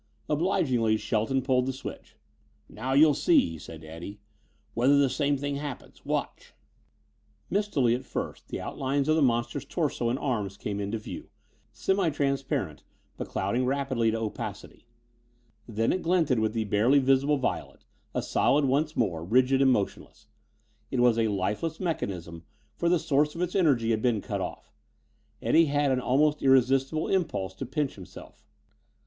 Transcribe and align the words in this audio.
Obligingly, 0.27 0.97
Shelton 0.97 1.43
pulled 1.43 1.67
the 1.67 1.73
switch. 1.73 2.15
"Now 2.67 2.93
you'll 2.93 3.13
see," 3.13 3.47
he 3.51 3.59
said 3.59 3.81
to 3.81 3.87
Eddie, 3.87 4.19
"whether 4.73 4.97
the 4.97 5.11
same 5.11 5.37
thing 5.37 5.57
happens. 5.57 6.03
Watch." 6.03 6.55
Mistily 7.51 7.93
at 7.93 8.03
first, 8.03 8.47
the 8.47 8.59
outlines 8.59 9.07
of 9.07 9.15
the 9.15 9.21
monster's 9.21 9.63
torso 9.63 10.09
and 10.09 10.17
arms 10.17 10.57
came 10.57 10.79
into 10.79 10.97
view, 10.97 11.29
semi 11.71 12.09
transparent 12.09 12.83
but 13.15 13.27
clouding 13.27 13.63
rapidly 13.67 14.09
to 14.09 14.17
opacity. 14.19 14.87
Then 15.67 15.93
it 15.93 16.01
glinted 16.01 16.39
with 16.39 16.53
the 16.53 16.63
barely 16.63 16.97
visible 16.97 17.37
violet, 17.37 17.85
a 18.15 18.23
solid 18.23 18.65
once 18.65 18.97
more, 18.97 19.23
rigid 19.23 19.61
and 19.61 19.71
motionless. 19.71 20.25
It 20.89 20.99
was 20.99 21.19
a 21.19 21.27
lifeless 21.27 21.79
mechanism, 21.79 22.43
for 22.75 22.89
the 22.89 22.97
source 22.97 23.35
of 23.35 23.41
its 23.41 23.53
energy 23.55 23.91
had 23.91 24.01
been 24.01 24.19
cut 24.21 24.41
off. 24.41 24.73
Eddie 25.43 25.65
had 25.65 25.91
an 25.91 25.99
almost 26.01 26.41
irresistible 26.41 27.07
impulse 27.07 27.53
to 27.53 27.67
pinch 27.67 27.93
himself. 27.93 28.43